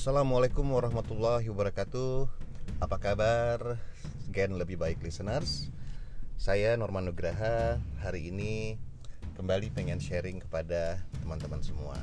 Assalamualaikum 0.00 0.64
warahmatullahi 0.64 1.44
wabarakatuh. 1.52 2.24
Apa 2.80 2.96
kabar? 2.96 3.76
Gen 4.32 4.56
lebih 4.56 4.80
baik 4.80 5.04
listeners. 5.04 5.68
Saya 6.40 6.72
Norman 6.80 7.04
Nugraha. 7.04 7.76
Hari 8.00 8.32
ini 8.32 8.80
kembali 9.36 9.68
pengen 9.76 10.00
sharing 10.00 10.40
kepada 10.40 11.04
teman-teman 11.20 11.60
semua. 11.60 12.00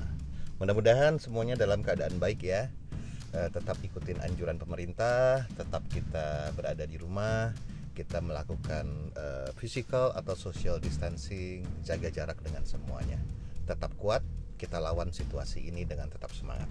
Mudah-mudahan 0.62 1.18
semuanya 1.18 1.58
dalam 1.58 1.82
keadaan 1.82 2.22
baik 2.22 2.46
ya. 2.46 2.70
Eh, 3.34 3.50
Tetap 3.50 3.82
ikutin 3.82 4.22
anjuran 4.22 4.62
pemerintah 4.62 5.50
Tetap 5.58 5.90
kita 5.90 6.54
berada 6.54 6.86
di 6.86 7.02
rumah 7.02 7.50
Kita 7.98 8.22
melakukan 8.22 8.86
eh, 9.18 9.50
physical 9.58 10.14
atau 10.14 10.38
social 10.38 10.78
distancing 10.78 11.66
Jaga 11.82 12.14
jarak 12.14 12.46
dengan 12.46 12.62
semuanya. 12.62 13.18
Tetap 13.66 13.98
kuat 13.98 14.22
Kita 14.54 14.78
lawan 14.78 15.10
situasi 15.10 15.66
ini 15.66 15.82
dengan 15.82 16.14
tetap 16.14 16.30
semangat. 16.38 16.70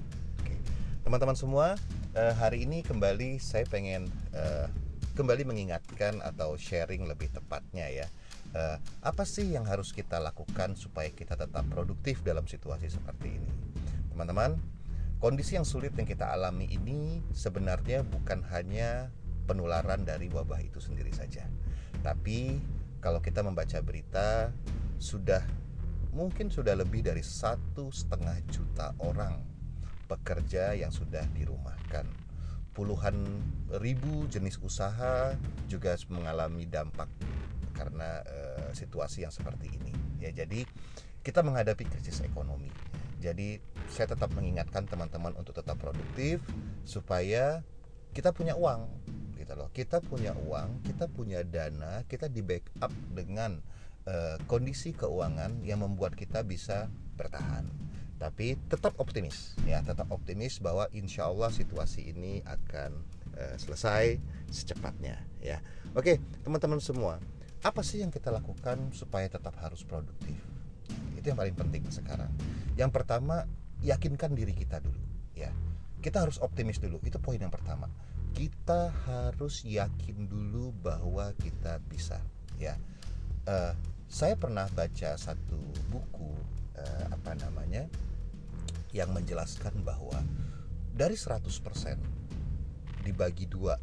Teman-teman 1.06 1.38
semua, 1.38 1.78
eh, 2.18 2.34
hari 2.34 2.66
ini 2.66 2.82
kembali 2.82 3.38
saya 3.38 3.62
pengen 3.70 4.10
eh, 4.34 4.66
kembali 5.14 5.46
mengingatkan 5.46 6.18
atau 6.18 6.58
sharing 6.58 7.06
lebih 7.06 7.30
tepatnya 7.30 7.86
ya. 7.86 8.10
Eh, 8.50 8.76
apa 9.06 9.22
sih 9.22 9.54
yang 9.54 9.70
harus 9.70 9.94
kita 9.94 10.18
lakukan 10.18 10.74
supaya 10.74 11.06
kita 11.14 11.38
tetap 11.38 11.62
produktif 11.70 12.26
dalam 12.26 12.42
situasi 12.50 12.90
seperti 12.90 13.38
ini? 13.38 13.52
Teman-teman, 14.10 14.58
kondisi 15.22 15.54
yang 15.54 15.62
sulit 15.62 15.94
yang 15.94 16.10
kita 16.10 16.26
alami 16.26 16.66
ini 16.74 17.22
sebenarnya 17.30 18.02
bukan 18.02 18.42
hanya 18.50 19.06
penularan 19.46 20.02
dari 20.02 20.26
wabah 20.26 20.58
itu 20.58 20.82
sendiri 20.82 21.14
saja. 21.14 21.46
Tapi 22.02 22.58
kalau 22.98 23.22
kita 23.22 23.46
membaca 23.46 23.78
berita 23.78 24.50
sudah 24.98 25.46
mungkin 26.10 26.50
sudah 26.50 26.74
lebih 26.74 27.06
dari 27.06 27.22
satu 27.22 27.94
setengah 27.94 28.42
juta 28.50 28.90
orang 28.98 29.54
pekerja 30.06 30.72
yang 30.78 30.94
sudah 30.94 31.26
dirumahkan. 31.34 32.06
Puluhan 32.72 33.16
ribu 33.82 34.30
jenis 34.30 34.62
usaha 34.62 35.34
juga 35.66 35.98
mengalami 36.12 36.68
dampak 36.68 37.08
karena 37.74 38.22
eh, 38.24 38.70
situasi 38.72 39.26
yang 39.26 39.34
seperti 39.34 39.68
ini. 39.74 39.92
Ya, 40.22 40.32
jadi 40.32 40.64
kita 41.20 41.42
menghadapi 41.42 41.84
krisis 41.90 42.22
ekonomi. 42.22 42.70
Jadi 43.20 43.58
saya 43.90 44.12
tetap 44.12 44.30
mengingatkan 44.36 44.86
teman-teman 44.86 45.34
untuk 45.34 45.56
tetap 45.56 45.80
produktif 45.80 46.38
supaya 46.86 47.64
kita 48.12 48.30
punya 48.30 48.54
uang 48.54 48.86
gitu 49.40 49.52
loh. 49.56 49.68
Kita 49.72 50.00
punya 50.04 50.32
uang, 50.36 50.84
kita 50.84 51.08
punya 51.10 51.42
dana, 51.42 52.04
kita 52.06 52.28
di 52.28 52.44
backup 52.44 52.92
dengan 53.12 53.60
eh, 54.06 54.36
kondisi 54.44 54.92
keuangan 54.92 55.64
yang 55.64 55.80
membuat 55.80 56.14
kita 56.14 56.44
bisa 56.44 56.92
bertahan 57.16 57.66
tapi 58.16 58.56
tetap 58.72 58.96
optimis 58.96 59.52
ya 59.68 59.84
tetap 59.84 60.08
optimis 60.08 60.56
bahwa 60.60 60.88
insya 60.96 61.28
Allah 61.28 61.52
situasi 61.52 62.16
ini 62.16 62.40
akan 62.48 62.90
uh, 63.36 63.56
selesai 63.60 64.16
secepatnya 64.48 65.20
ya. 65.44 65.60
Oke 65.92 66.20
teman-teman 66.44 66.80
semua 66.80 67.20
apa 67.64 67.80
sih 67.82 67.98
yang 67.98 68.14
kita 68.14 68.30
lakukan 68.30 68.94
supaya 68.94 69.26
tetap 69.26 69.56
harus 69.58 69.82
produktif? 69.82 70.38
Itu 71.18 71.34
yang 71.34 71.38
paling 71.40 71.56
penting 71.56 71.82
sekarang. 71.90 72.30
Yang 72.78 72.90
pertama 72.94 73.48
yakinkan 73.82 74.36
diri 74.38 74.54
kita 74.54 74.78
dulu 74.78 75.02
ya. 75.34 75.50
Kita 75.98 76.22
harus 76.22 76.38
optimis 76.38 76.78
dulu 76.78 77.02
itu 77.02 77.18
poin 77.18 77.40
yang 77.40 77.50
pertama. 77.50 77.90
Kita 78.36 78.92
harus 79.08 79.64
yakin 79.64 80.28
dulu 80.28 80.70
bahwa 80.84 81.32
kita 81.40 81.80
bisa 81.88 82.20
ya. 82.60 82.76
Uh, 83.48 83.72
saya 84.06 84.38
pernah 84.38 84.70
baca 84.70 85.18
satu 85.18 85.58
buku 85.90 86.35
uh, 86.76 87.04
apa 87.12 87.32
namanya 87.40 87.88
yang 88.92 89.12
menjelaskan 89.12 89.72
bahwa 89.84 90.22
dari 90.96 91.16
100% 91.18 91.52
dibagi 93.04 93.44
dua 93.44 93.76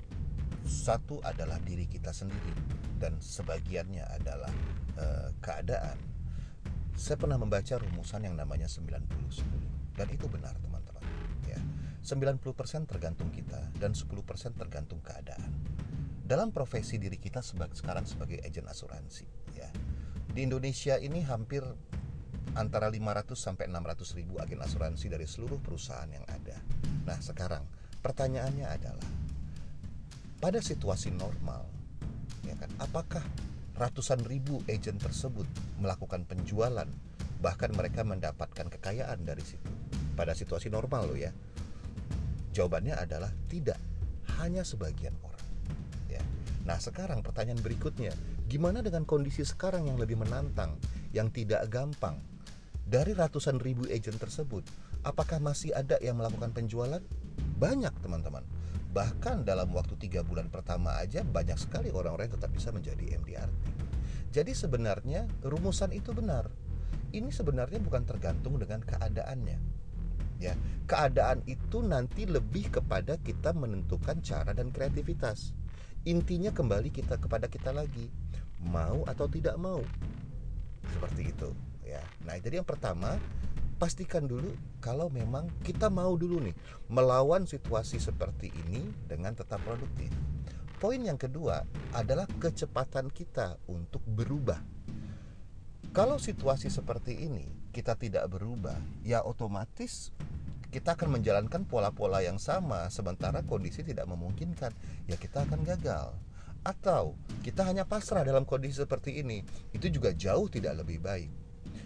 satu 0.64 1.20
adalah 1.22 1.59
diri 1.62 1.86
kita 1.86 2.16
sendiri 2.16 2.56
dan 2.98 3.20
sebagiannya 3.20 4.04
adalah 4.16 4.52
uh, 4.96 5.30
keadaan. 5.44 6.00
Saya 6.96 7.20
pernah 7.20 7.36
membaca 7.36 7.76
rumusan 7.78 8.26
yang 8.26 8.36
namanya 8.40 8.70
90-10 8.70 9.98
dan 10.00 10.08
itu 10.10 10.25
benar 10.31 10.56
teman-teman 10.64 11.04
ya. 11.46 11.60
90% 12.02 12.90
tergantung 12.90 13.30
kita 13.30 13.60
dan 13.78 13.92
10% 13.92 14.08
tergantung 14.56 15.04
keadaan. 15.04 15.52
Dalam 16.24 16.56
profesi 16.56 16.96
diri 16.96 17.20
kita 17.20 17.44
sebagai 17.44 17.75
sekarang 17.75 18.08
sebagai 18.08 18.40
agen 18.40 18.66
asuransi 18.72 19.28
ya. 19.54 19.68
Di 20.34 20.48
Indonesia 20.48 20.96
ini 20.98 21.22
hampir 21.28 21.62
antara 22.53 22.90
500 22.90 23.34
sampai 23.34 23.66
600 23.66 24.18
ribu 24.19 24.38
agen 24.38 24.62
asuransi 24.62 25.09
dari 25.09 25.25
seluruh 25.25 25.58
perusahaan 25.58 26.09
yang 26.09 26.25
ada. 26.30 26.58
Nah, 27.09 27.18
sekarang 27.18 27.66
pertanyaannya 28.06 28.68
adalah 28.69 29.08
pada 30.38 30.59
situasi 30.59 31.09
normal, 31.16 31.66
ya 32.46 32.53
kan, 32.59 32.69
apakah 32.78 33.24
ratusan 33.74 34.22
ribu 34.30 34.62
agen 34.69 35.02
tersebut 35.02 35.47
melakukan 35.81 36.28
penjualan 36.30 36.86
bahkan 37.42 37.72
mereka 37.74 38.06
mendapatkan 38.06 38.69
kekayaan 38.69 39.25
dari 39.25 39.44
situ 39.44 39.72
pada 40.13 40.38
situasi 40.38 40.69
normal 40.69 41.09
loh 41.09 41.18
ya? 41.18 41.34
Jawabannya 42.53 42.94
adalah 42.94 43.34
tidak, 43.50 43.81
hanya 44.38 44.62
sebagian 44.62 45.18
orang. 45.25 45.47
Ya. 46.06 46.22
Nah, 46.69 46.78
sekarang 46.78 47.25
pertanyaan 47.25 47.58
berikutnya, 47.66 48.13
gimana 48.46 48.86
dengan 48.86 49.09
kondisi 49.09 49.42
sekarang 49.42 49.90
yang 49.90 49.97
lebih 49.97 50.22
menantang, 50.22 50.78
yang 51.18 51.34
tidak 51.34 51.66
gampang, 51.74 52.22
dari 52.94 53.18
ratusan 53.18 53.58
ribu 53.58 53.90
agent 53.90 54.22
tersebut, 54.22 54.62
apakah 55.02 55.42
masih 55.42 55.74
ada 55.74 55.98
yang 55.98 56.22
melakukan 56.22 56.54
penjualan? 56.54 57.02
Banyak 57.58 57.90
teman-teman. 58.06 58.46
Bahkan 58.94 59.50
dalam 59.50 59.74
waktu 59.74 59.98
tiga 59.98 60.22
bulan 60.22 60.54
pertama 60.54 60.94
aja 61.02 61.26
banyak 61.26 61.58
sekali 61.58 61.90
orang-orang 61.90 62.30
yang 62.30 62.38
tetap 62.38 62.54
bisa 62.54 62.70
menjadi 62.70 63.18
MDRT. 63.18 63.66
Jadi 64.30 64.54
sebenarnya 64.54 65.26
rumusan 65.42 65.90
itu 65.90 66.14
benar. 66.14 66.54
Ini 67.09 67.34
sebenarnya 67.34 67.81
bukan 67.81 68.06
tergantung 68.06 68.62
dengan 68.62 68.86
keadaannya. 68.86 69.58
Ya, 70.38 70.54
keadaan 70.86 71.42
itu 71.50 71.81
nanti 71.81 72.30
lebih 72.30 72.78
kepada 72.78 73.18
kita 73.18 73.58
menentukan 73.58 74.22
cara 74.22 74.54
dan 74.54 74.70
kreativitas. 74.70 75.58
Intinya 76.06 76.54
kembali 76.54 76.94
kita 76.94 77.18
kepada 77.18 77.50
kita 77.50 77.74
lagi, 77.74 78.14
mau 78.62 79.02
atau 79.10 79.25
tidak 79.25 79.58
mau. 79.58 79.81
Seperti 80.94 81.34
itu 81.34 81.73
ya. 81.94 82.04
Nah, 82.26 82.36
jadi 82.42 82.62
yang 82.62 82.68
pertama 82.68 83.22
pastikan 83.78 84.24
dulu 84.24 84.54
kalau 84.80 85.12
memang 85.12 85.50
kita 85.62 85.92
mau 85.92 86.16
dulu 86.16 86.40
nih 86.40 86.56
melawan 86.88 87.44
situasi 87.44 88.00
seperti 88.00 88.50
ini 88.66 88.88
dengan 89.06 89.36
tetap 89.36 89.59
produktif. 89.62 90.09
Poin 90.80 91.00
yang 91.00 91.16
kedua 91.16 91.64
adalah 91.96 92.28
kecepatan 92.40 93.08
kita 93.08 93.56
untuk 93.72 94.04
berubah. 94.04 94.59
Kalau 95.94 96.18
situasi 96.18 96.74
seperti 96.74 97.24
ini 97.24 97.46
kita 97.70 97.94
tidak 97.96 98.28
berubah, 98.28 98.75
ya 99.06 99.22
otomatis 99.22 100.12
kita 100.74 100.98
akan 100.98 101.22
menjalankan 101.22 101.70
pola-pola 101.70 102.25
yang 102.25 102.42
sama 102.42 102.90
sementara 102.90 103.46
kondisi 103.46 103.86
tidak 103.86 104.10
memungkinkan, 104.10 104.74
ya 105.06 105.16
kita 105.22 105.46
akan 105.46 105.62
gagal. 105.62 106.18
Atau 106.66 107.14
kita 107.46 107.62
hanya 107.68 107.86
pasrah 107.86 108.25
dalam 108.25 108.42
kondisi 108.42 108.81
seperti 108.81 109.22
ini, 109.22 109.46
itu 109.70 109.92
juga 109.92 110.16
jauh 110.18 110.50
tidak 110.50 110.81
lebih 110.81 110.98
baik. 110.98 111.43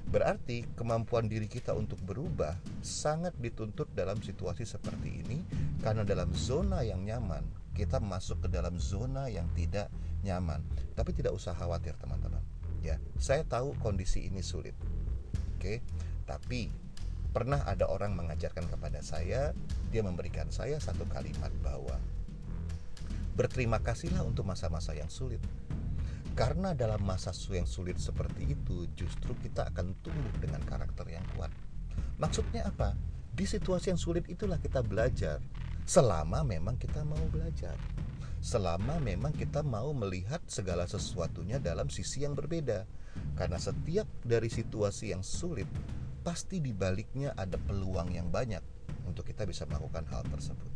Berarti 0.08 0.64
kemampuan 0.80 1.28
diri 1.28 1.52
kita 1.52 1.76
untuk 1.76 2.00
berubah 2.08 2.56
sangat 2.80 3.36
dituntut 3.36 3.92
dalam 3.92 4.24
situasi 4.24 4.64
seperti 4.64 5.20
ini 5.28 5.44
karena 5.84 6.08
dalam 6.08 6.32
zona 6.32 6.80
yang 6.84 7.04
nyaman 7.04 7.44
kita 7.78 8.02
masuk 8.02 8.48
ke 8.48 8.50
dalam 8.50 8.82
zona 8.82 9.30
yang 9.30 9.46
tidak 9.54 9.94
nyaman. 10.26 10.66
Tapi 10.98 11.14
tidak 11.14 11.38
usah 11.38 11.54
khawatir 11.54 11.94
teman-teman. 12.02 12.42
Ya, 12.82 12.98
saya 13.22 13.46
tahu 13.46 13.78
kondisi 13.78 14.26
ini 14.26 14.42
sulit. 14.42 14.74
Oke, 15.60 15.86
tapi 16.26 16.74
pernah 17.30 17.62
ada 17.70 17.86
orang 17.86 18.18
mengajarkan 18.18 18.66
kepada 18.66 19.06
saya, 19.06 19.54
dia 19.94 20.02
memberikan 20.02 20.50
saya 20.50 20.82
satu 20.82 21.06
kalimat 21.06 21.54
bahwa 21.62 22.02
berterima 23.38 23.78
kasihlah 23.78 24.26
untuk 24.26 24.50
masa-masa 24.50 24.98
yang 24.98 25.14
sulit 25.14 25.38
karena 26.38 26.78
dalam 26.78 27.02
masa 27.02 27.34
yang 27.50 27.66
sulit 27.66 27.98
seperti 27.98 28.54
itu, 28.54 28.86
justru 28.94 29.34
kita 29.42 29.74
akan 29.74 29.98
tumbuh 30.06 30.36
dengan 30.38 30.62
karakter 30.70 31.10
yang 31.10 31.26
kuat. 31.34 31.50
Maksudnya 32.22 32.70
apa? 32.70 32.94
Di 33.34 33.50
situasi 33.50 33.90
yang 33.90 33.98
sulit 33.98 34.30
itulah 34.30 34.62
kita 34.62 34.86
belajar. 34.86 35.42
Selama 35.90 36.46
memang 36.46 36.78
kita 36.78 37.02
mau 37.02 37.26
belajar. 37.34 37.74
Selama 38.38 39.02
memang 39.02 39.34
kita 39.34 39.66
mau 39.66 39.90
melihat 39.98 40.38
segala 40.46 40.86
sesuatunya 40.86 41.58
dalam 41.58 41.90
sisi 41.90 42.22
yang 42.22 42.38
berbeda. 42.38 42.86
Karena 43.34 43.58
setiap 43.58 44.06
dari 44.22 44.54
situasi 44.54 45.18
yang 45.18 45.26
sulit, 45.26 45.66
pasti 46.22 46.62
di 46.62 46.70
baliknya 46.70 47.34
ada 47.34 47.58
peluang 47.58 48.14
yang 48.14 48.30
banyak 48.30 48.62
untuk 49.10 49.26
kita 49.26 49.42
bisa 49.50 49.66
melakukan 49.66 50.06
hal 50.14 50.22
tersebut. 50.30 50.70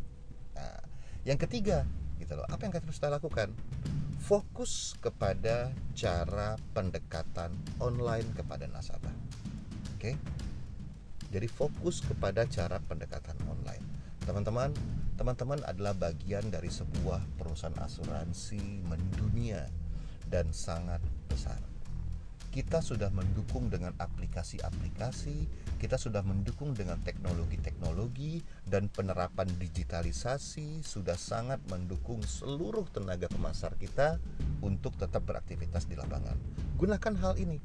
Nah, 0.57 0.81
yang 1.21 1.37
ketiga, 1.37 1.85
gitu 2.17 2.33
loh. 2.33 2.49
Apa 2.49 2.65
yang 2.65 2.73
kita 2.73 2.89
bisa 2.89 3.13
lakukan? 3.13 3.53
Fokus 4.21 4.93
kepada 5.01 5.73
cara 5.97 6.53
pendekatan 6.77 7.57
online 7.81 8.29
kepada 8.37 8.69
nasabah. 8.69 9.13
Oke. 9.97 10.13
Jadi 11.33 11.47
fokus 11.49 12.05
kepada 12.05 12.45
cara 12.45 12.77
pendekatan 12.85 13.37
online. 13.49 13.83
teman-teman 14.21 14.69
teman-teman 15.17 15.65
adalah 15.65 15.97
bagian 15.97 16.45
dari 16.53 16.69
sebuah 16.69 17.41
perusahaan 17.41 17.73
asuransi 17.73 18.85
mendunia 18.85 19.65
dan 20.29 20.53
sangat 20.53 21.01
besar 21.25 21.70
kita 22.51 22.83
sudah 22.83 23.07
mendukung 23.15 23.71
dengan 23.71 23.95
aplikasi-aplikasi, 23.95 25.47
kita 25.79 25.95
sudah 25.95 26.19
mendukung 26.19 26.75
dengan 26.75 26.99
teknologi-teknologi 26.99 28.43
dan 28.67 28.91
penerapan 28.91 29.47
digitalisasi 29.55 30.83
sudah 30.83 31.15
sangat 31.15 31.63
mendukung 31.71 32.19
seluruh 32.19 32.83
tenaga 32.91 33.31
pemasar 33.31 33.79
kita 33.79 34.19
untuk 34.59 34.99
tetap 34.99 35.23
beraktivitas 35.23 35.87
di 35.87 35.95
lapangan. 35.95 36.35
Gunakan 36.75 37.15
hal 37.23 37.39
ini. 37.39 37.57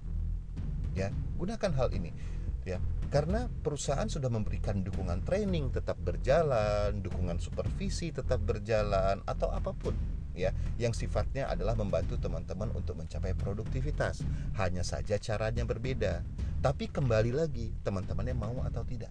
Ya, 0.94 1.10
gunakan 1.34 1.72
hal 1.74 1.90
ini. 1.90 2.14
Ya, 2.62 2.78
karena 3.10 3.50
perusahaan 3.62 4.06
sudah 4.06 4.30
memberikan 4.30 4.86
dukungan 4.86 5.26
training 5.26 5.74
tetap 5.74 5.98
berjalan, 5.98 7.02
dukungan 7.02 7.42
supervisi 7.42 8.14
tetap 8.14 8.42
berjalan 8.42 9.22
atau 9.26 9.50
apa 9.50 9.70
pun 9.74 9.94
ya 10.36 10.52
yang 10.76 10.92
sifatnya 10.92 11.48
adalah 11.48 11.72
membantu 11.72 12.20
teman-teman 12.20 12.68
untuk 12.76 13.00
mencapai 13.00 13.32
produktivitas. 13.32 14.20
Hanya 14.60 14.84
saja 14.84 15.16
caranya 15.16 15.64
berbeda. 15.64 16.20
Tapi 16.60 16.92
kembali 16.92 17.32
lagi 17.32 17.72
teman-temannya 17.82 18.36
mau 18.36 18.60
atau 18.62 18.84
tidak. 18.84 19.10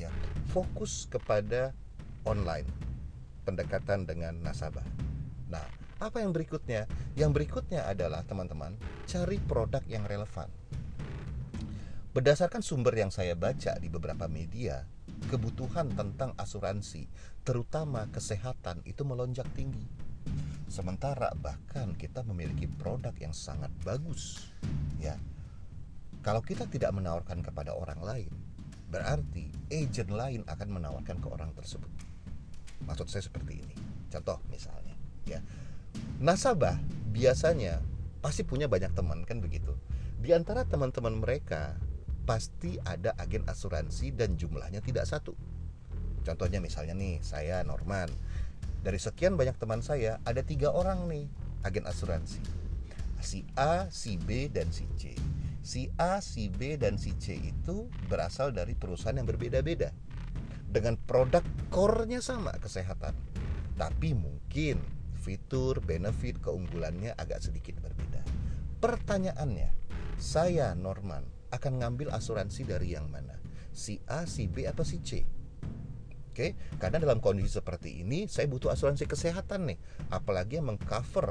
Ya, 0.00 0.10
fokus 0.50 1.06
kepada 1.06 1.76
online 2.24 2.66
pendekatan 3.44 4.08
dengan 4.08 4.34
nasabah. 4.40 4.84
Nah, 5.52 5.62
apa 6.00 6.24
yang 6.24 6.32
berikutnya? 6.32 6.88
Yang 7.14 7.30
berikutnya 7.36 7.84
adalah 7.86 8.24
teman-teman 8.24 8.74
cari 9.04 9.36
produk 9.38 9.84
yang 9.86 10.08
relevan. 10.08 10.48
Berdasarkan 12.14 12.62
sumber 12.62 12.94
yang 12.94 13.10
saya 13.10 13.34
baca 13.34 13.74
di 13.82 13.90
beberapa 13.90 14.30
media, 14.30 14.86
kebutuhan 15.28 15.90
tentang 15.98 16.30
asuransi, 16.38 17.10
terutama 17.42 18.06
kesehatan, 18.14 18.86
itu 18.86 19.02
melonjak 19.02 19.50
tinggi 19.58 20.03
Sementara 20.68 21.30
bahkan 21.38 21.94
kita 21.94 22.26
memiliki 22.26 22.66
produk 22.66 23.14
yang 23.20 23.30
sangat 23.30 23.70
bagus. 23.86 24.50
Ya. 24.98 25.14
Kalau 26.24 26.40
kita 26.40 26.66
tidak 26.66 26.90
menawarkan 26.96 27.44
kepada 27.44 27.76
orang 27.76 28.00
lain, 28.00 28.32
berarti 28.88 29.52
agent 29.70 30.10
lain 30.10 30.40
akan 30.48 30.68
menawarkan 30.80 31.20
ke 31.20 31.28
orang 31.28 31.52
tersebut. 31.52 31.90
Maksud 32.88 33.06
saya 33.06 33.22
seperti 33.22 33.60
ini. 33.60 33.76
Contoh 34.08 34.40
misalnya, 34.48 34.96
ya. 35.28 35.38
Nasabah 36.18 36.78
biasanya 37.14 37.78
pasti 38.24 38.42
punya 38.42 38.66
banyak 38.66 38.96
teman 38.96 39.22
kan 39.28 39.38
begitu. 39.38 39.76
Di 40.18 40.32
antara 40.32 40.64
teman-teman 40.64 41.20
mereka 41.20 41.76
pasti 42.24 42.80
ada 42.82 43.12
agen 43.20 43.44
asuransi 43.44 44.16
dan 44.16 44.40
jumlahnya 44.40 44.80
tidak 44.80 45.04
satu. 45.04 45.36
Contohnya 46.24 46.56
misalnya 46.56 46.96
nih, 46.96 47.20
saya 47.20 47.60
Norman 47.68 48.08
dari 48.84 49.00
sekian 49.00 49.40
banyak 49.40 49.56
teman 49.56 49.80
saya 49.80 50.20
ada 50.28 50.44
tiga 50.44 50.68
orang 50.76 51.08
nih 51.08 51.24
agen 51.64 51.88
asuransi 51.88 52.64
si 53.24 53.40
A, 53.56 53.88
si 53.88 54.20
B, 54.20 54.52
dan 54.52 54.68
si 54.68 54.84
C. 55.00 55.16
Si 55.64 55.88
A, 55.96 56.20
si 56.20 56.52
B, 56.52 56.76
dan 56.76 57.00
si 57.00 57.16
C 57.16 57.40
itu 57.40 57.88
berasal 58.12 58.52
dari 58.52 58.76
perusahaan 58.76 59.16
yang 59.16 59.24
berbeda-beda 59.24 59.96
dengan 60.68 61.00
produk 61.00 61.40
core-nya 61.72 62.20
sama 62.20 62.52
kesehatan, 62.60 63.16
tapi 63.80 64.12
mungkin 64.12 64.76
fitur, 65.16 65.80
benefit, 65.80 66.36
keunggulannya 66.44 67.16
agak 67.16 67.40
sedikit 67.40 67.80
berbeda. 67.80 68.20
Pertanyaannya, 68.84 69.72
saya 70.20 70.76
Norman 70.76 71.24
akan 71.48 71.80
ngambil 71.80 72.12
asuransi 72.12 72.68
dari 72.68 72.92
yang 72.92 73.08
mana? 73.08 73.40
Si 73.72 74.04
A, 74.04 74.28
si 74.28 74.44
B, 74.52 74.68
apa 74.68 74.84
si 74.84 75.00
C? 75.00 75.24
Oke, 76.34 76.50
okay? 76.50 76.82
karena 76.82 76.98
dalam 76.98 77.22
kondisi 77.22 77.62
seperti 77.62 78.02
ini 78.02 78.26
saya 78.26 78.50
butuh 78.50 78.74
asuransi 78.74 79.06
kesehatan 79.06 79.70
nih, 79.70 79.78
apalagi 80.10 80.58
yang 80.58 80.66
mengcover 80.66 81.30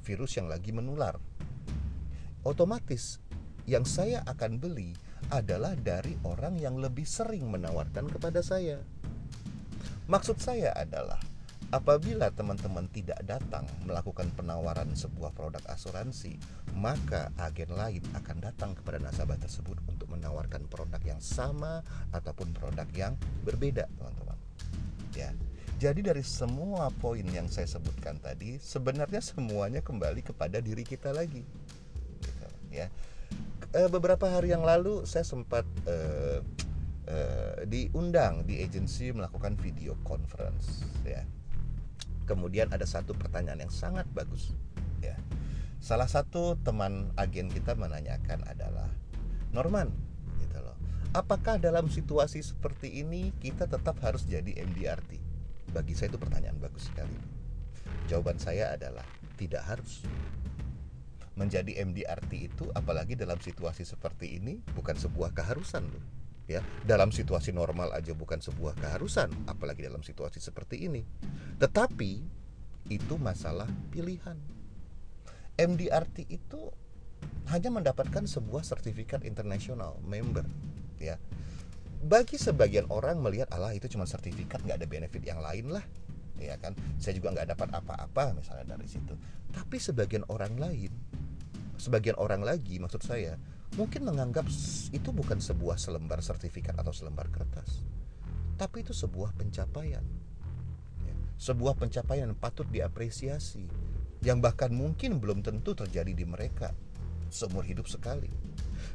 virus 0.00 0.40
yang 0.40 0.48
lagi 0.48 0.72
menular. 0.72 1.20
Otomatis 2.48 3.20
yang 3.68 3.84
saya 3.84 4.24
akan 4.24 4.56
beli 4.56 4.96
adalah 5.28 5.76
dari 5.76 6.16
orang 6.24 6.56
yang 6.56 6.80
lebih 6.80 7.04
sering 7.04 7.44
menawarkan 7.52 8.08
kepada 8.08 8.40
saya. 8.40 8.80
Maksud 10.08 10.40
saya 10.40 10.72
adalah 10.72 11.20
apabila 11.68 12.32
teman-teman 12.32 12.88
tidak 12.88 13.20
datang 13.28 13.68
melakukan 13.84 14.32
penawaran 14.32 14.96
sebuah 14.96 15.36
produk 15.36 15.60
asuransi, 15.68 16.40
maka 16.72 17.28
agen 17.36 17.76
lain 17.76 18.00
akan 18.16 18.40
datang 18.40 18.72
kepada 18.72 18.96
nasabah 18.96 19.36
tersebut 19.36 19.76
untuk 19.92 20.08
menawarkan 20.08 20.64
produk 20.72 21.04
yang 21.04 21.20
sama 21.20 21.84
ataupun 22.16 22.56
produk 22.56 22.88
yang 22.96 23.12
berbeda, 23.44 23.84
teman-teman 24.00 24.27
ya. 25.18 25.30
Jadi 25.78 26.02
dari 26.02 26.26
semua 26.26 26.90
poin 26.90 27.22
yang 27.22 27.46
saya 27.46 27.66
sebutkan 27.70 28.18
tadi 28.18 28.58
sebenarnya 28.58 29.22
semuanya 29.22 29.78
kembali 29.78 30.26
kepada 30.26 30.58
diri 30.58 30.82
kita 30.82 31.14
lagi. 31.14 31.46
Gitu, 32.18 32.48
ya. 32.74 32.90
E, 33.70 33.86
beberapa 33.86 34.26
hari 34.26 34.50
yang 34.50 34.66
lalu 34.66 35.06
saya 35.06 35.22
sempat 35.22 35.62
e, 35.86 35.96
e, 37.06 37.16
diundang 37.70 38.42
di 38.42 38.58
agensi 38.58 39.14
melakukan 39.14 39.54
video 39.54 39.94
conference 40.02 40.82
ya. 41.06 41.22
Kemudian 42.26 42.74
ada 42.74 42.84
satu 42.84 43.14
pertanyaan 43.14 43.62
yang 43.62 43.74
sangat 43.74 44.10
bagus 44.10 44.50
ya. 44.98 45.14
Salah 45.78 46.10
satu 46.10 46.58
teman 46.58 47.14
agen 47.14 47.46
kita 47.54 47.78
menanyakan 47.78 48.42
adalah 48.50 48.90
Norman 49.54 50.07
Apakah 51.16 51.56
dalam 51.56 51.88
situasi 51.88 52.44
seperti 52.44 53.00
ini 53.00 53.32
kita 53.40 53.64
tetap 53.64 53.96
harus 54.04 54.28
jadi 54.28 54.60
MDRT? 54.60 55.16
Bagi 55.72 55.96
saya 55.96 56.12
itu 56.12 56.20
pertanyaan 56.20 56.60
bagus 56.60 56.92
sekali. 56.92 57.16
Jawaban 58.12 58.36
saya 58.36 58.76
adalah 58.76 59.08
tidak 59.40 59.64
harus. 59.64 60.04
Menjadi 61.32 61.80
MDRT 61.80 62.52
itu 62.52 62.68
apalagi 62.76 63.16
dalam 63.16 63.40
situasi 63.40 63.88
seperti 63.88 64.36
ini 64.36 64.60
bukan 64.76 65.00
sebuah 65.00 65.32
keharusan 65.32 65.88
loh. 65.88 66.04
Ya, 66.44 66.60
dalam 66.84 67.08
situasi 67.08 67.56
normal 67.56 67.92
aja 67.96 68.12
bukan 68.12 68.40
sebuah 68.40 68.76
keharusan, 68.76 69.28
apalagi 69.48 69.88
dalam 69.88 70.04
situasi 70.04 70.44
seperti 70.44 70.88
ini. 70.92 71.08
Tetapi 71.56 72.12
itu 72.92 73.14
masalah 73.16 73.68
pilihan. 73.92 74.36
MDRT 75.56 76.28
itu 76.28 76.68
hanya 77.48 77.72
mendapatkan 77.72 78.28
sebuah 78.28 78.60
sertifikat 78.60 79.24
internasional 79.24 79.96
member 80.04 80.44
ya. 81.00 81.16
Bagi 81.98 82.38
sebagian 82.38 82.86
orang 82.94 83.18
melihat 83.18 83.50
Allah 83.50 83.74
itu 83.74 83.90
cuma 83.90 84.06
sertifikat 84.06 84.62
nggak 84.62 84.78
ada 84.78 84.86
benefit 84.86 85.22
yang 85.26 85.42
lain 85.42 85.74
lah 85.74 85.82
ya 86.38 86.54
kan? 86.62 86.74
Saya 87.02 87.18
juga 87.18 87.34
nggak 87.34 87.58
dapat 87.58 87.68
apa-apa 87.74 88.38
misalnya 88.38 88.78
dari 88.78 88.86
situ. 88.86 89.14
Tapi 89.50 89.76
sebagian 89.82 90.22
orang 90.30 90.54
lain 90.54 90.92
sebagian 91.78 92.18
orang 92.18 92.42
lagi 92.42 92.82
maksud 92.82 93.06
saya 93.06 93.38
mungkin 93.78 94.02
menganggap 94.02 94.50
itu 94.90 95.10
bukan 95.14 95.38
sebuah 95.38 95.78
selembar 95.78 96.18
sertifikat 96.22 96.74
atau 96.74 96.90
selembar 96.90 97.30
kertas. 97.30 97.86
Tapi 98.58 98.82
itu 98.82 98.90
sebuah 98.90 99.38
pencapaian 99.38 100.02
ya. 101.06 101.14
sebuah 101.38 101.78
pencapaian 101.78 102.26
yang 102.26 102.38
patut 102.38 102.66
diapresiasi 102.66 103.70
yang 104.26 104.42
bahkan 104.42 104.74
mungkin 104.74 105.22
belum 105.22 105.46
tentu 105.46 105.78
terjadi 105.78 106.10
di 106.10 106.26
mereka 106.26 106.74
seumur 107.30 107.62
hidup 107.62 107.86
sekali 107.86 108.47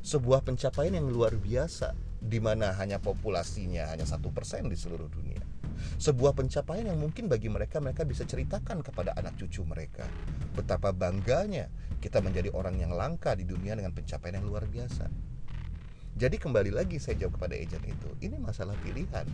sebuah 0.03 0.43
pencapaian 0.43 1.00
yang 1.00 1.07
luar 1.07 1.39
biasa 1.39 1.95
di 2.19 2.43
mana 2.43 2.75
hanya 2.75 3.00
populasinya 3.00 3.88
hanya 3.88 4.03
satu 4.03 4.36
persen 4.36 4.67
di 4.67 4.75
seluruh 4.75 5.07
dunia. 5.07 5.39
Sebuah 5.95 6.36
pencapaian 6.36 6.91
yang 6.91 7.00
mungkin 7.00 7.31
bagi 7.31 7.48
mereka 7.48 7.79
mereka 7.79 8.03
bisa 8.03 8.27
ceritakan 8.27 8.83
kepada 8.83 9.15
anak 9.15 9.39
cucu 9.39 9.63
mereka 9.63 10.03
betapa 10.53 10.91
bangganya 10.91 11.72
kita 12.03 12.19
menjadi 12.19 12.51
orang 12.51 12.83
yang 12.83 12.91
langka 12.91 13.31
di 13.31 13.48
dunia 13.48 13.79
dengan 13.79 13.95
pencapaian 13.95 14.43
yang 14.43 14.48
luar 14.48 14.67
biasa. 14.67 15.07
Jadi 16.13 16.36
kembali 16.36 16.69
lagi 16.75 17.00
saya 17.00 17.24
jawab 17.24 17.41
kepada 17.41 17.55
agent 17.57 17.83
itu, 17.88 18.10
ini 18.22 18.38
masalah 18.38 18.75
pilihan 18.83 19.25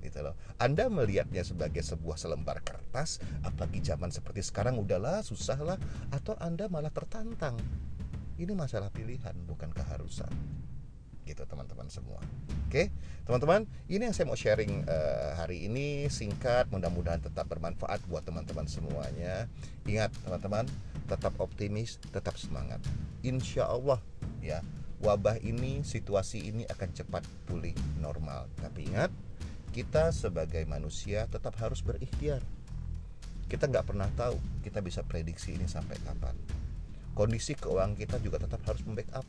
gitu 0.00 0.22
loh. 0.24 0.34
Anda 0.58 0.88
melihatnya 0.90 1.44
sebagai 1.44 1.84
sebuah 1.84 2.18
selembar 2.18 2.64
kertas, 2.64 3.22
apalagi 3.46 3.78
zaman 3.84 4.10
seperti 4.10 4.42
sekarang 4.42 4.80
udahlah 4.80 5.22
susah 5.22 5.60
lah, 5.60 5.78
atau 6.10 6.34
Anda 6.40 6.66
malah 6.66 6.90
tertantang 6.90 7.58
ini 8.36 8.52
masalah 8.52 8.92
pilihan 8.92 9.32
bukan 9.48 9.72
keharusan. 9.72 10.28
Gitu 11.26 11.42
teman-teman 11.48 11.90
semua. 11.90 12.22
Oke? 12.68 12.92
Teman-teman 13.26 13.66
ini 13.90 14.06
yang 14.06 14.14
saya 14.14 14.30
mau 14.30 14.38
sharing 14.38 14.86
uh, 14.86 15.34
hari 15.40 15.66
ini 15.66 16.06
singkat 16.06 16.70
mudah-mudahan 16.70 17.18
tetap 17.18 17.50
bermanfaat 17.50 18.04
buat 18.06 18.22
teman-teman 18.22 18.68
semuanya. 18.70 19.50
Ingat 19.88 20.14
teman-teman 20.22 20.68
tetap 21.10 21.34
optimis 21.42 21.98
tetap 22.14 22.38
semangat. 22.38 22.78
Insya 23.26 23.66
Allah 23.66 23.98
ya 24.38 24.62
wabah 25.02 25.42
ini 25.42 25.82
situasi 25.82 26.46
ini 26.46 26.62
akan 26.70 26.88
cepat 26.94 27.26
pulih 27.50 27.74
normal. 27.98 28.46
Tapi 28.60 28.86
ingat 28.86 29.10
kita 29.74 30.14
sebagai 30.14 30.62
manusia 30.70 31.26
tetap 31.26 31.58
harus 31.58 31.82
berikhtiar. 31.82 32.44
Kita 33.50 33.66
nggak 33.66 33.86
pernah 33.86 34.10
tahu 34.14 34.38
kita 34.62 34.78
bisa 34.82 35.02
prediksi 35.02 35.54
ini 35.58 35.66
sampai 35.66 35.98
kapan 36.02 36.55
kondisi 37.16 37.56
keuangan 37.56 37.96
kita 37.96 38.20
juga 38.20 38.44
tetap 38.44 38.60
harus 38.68 38.84
membackup 38.84 39.24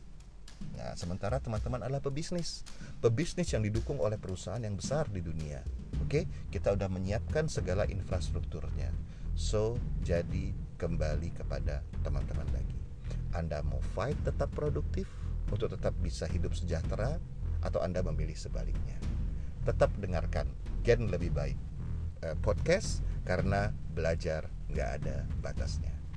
Nah, 0.78 0.94
sementara 0.94 1.42
teman-teman 1.42 1.82
adalah 1.82 2.02
pebisnis. 2.02 2.62
Pebisnis 3.02 3.50
yang 3.54 3.66
didukung 3.66 3.98
oleh 3.98 4.18
perusahaan 4.22 4.62
yang 4.62 4.78
besar 4.78 5.10
di 5.10 5.26
dunia. 5.26 5.62
Oke, 6.06 6.30
kita 6.54 6.74
udah 6.74 6.90
menyiapkan 6.90 7.50
segala 7.50 7.90
infrastrukturnya. 7.90 8.94
So, 9.34 9.82
jadi 10.06 10.54
kembali 10.78 11.34
kepada 11.34 11.82
teman-teman 12.06 12.46
lagi. 12.54 12.78
Anda 13.34 13.62
mau 13.66 13.82
fight 13.98 14.18
tetap 14.26 14.54
produktif 14.54 15.10
untuk 15.50 15.74
tetap 15.74 15.94
bisa 16.02 16.30
hidup 16.30 16.54
sejahtera 16.54 17.18
atau 17.66 17.82
Anda 17.82 18.06
memilih 18.06 18.38
sebaliknya. 18.38 18.98
Tetap 19.66 19.94
dengarkan 19.98 20.48
Gen 20.86 21.10
lebih 21.10 21.34
baik 21.34 21.60
eh, 22.24 22.38
podcast 22.40 23.04
karena 23.28 23.74
belajar 23.92 24.48
nggak 24.72 24.90
ada 25.02 25.26
batasnya. 25.42 25.97